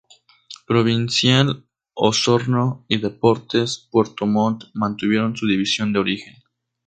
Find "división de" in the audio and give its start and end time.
5.47-5.99